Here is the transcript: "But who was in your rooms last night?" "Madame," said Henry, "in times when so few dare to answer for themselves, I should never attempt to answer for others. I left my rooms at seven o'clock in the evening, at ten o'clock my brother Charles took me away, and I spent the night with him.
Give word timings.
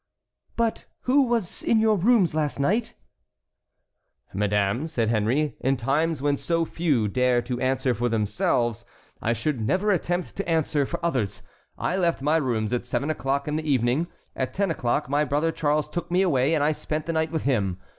"But 0.55 0.85
who 1.01 1.27
was 1.27 1.61
in 1.61 1.79
your 1.79 1.95
rooms 1.95 2.33
last 2.33 2.59
night?" 2.59 2.95
"Madame," 4.33 4.87
said 4.87 5.09
Henry, 5.09 5.55
"in 5.59 5.77
times 5.77 6.23
when 6.23 6.37
so 6.37 6.65
few 6.65 7.07
dare 7.07 7.39
to 7.43 7.61
answer 7.61 7.93
for 7.93 8.09
themselves, 8.09 8.83
I 9.21 9.33
should 9.33 9.61
never 9.61 9.91
attempt 9.91 10.35
to 10.37 10.49
answer 10.49 10.87
for 10.87 11.05
others. 11.05 11.43
I 11.77 11.97
left 11.97 12.23
my 12.23 12.37
rooms 12.37 12.73
at 12.73 12.87
seven 12.87 13.11
o'clock 13.11 13.47
in 13.47 13.57
the 13.57 13.69
evening, 13.69 14.07
at 14.35 14.55
ten 14.55 14.71
o'clock 14.71 15.07
my 15.07 15.23
brother 15.23 15.51
Charles 15.51 15.87
took 15.87 16.09
me 16.09 16.23
away, 16.23 16.55
and 16.55 16.63
I 16.63 16.71
spent 16.71 17.05
the 17.05 17.13
night 17.13 17.31
with 17.31 17.43
him. 17.43 17.77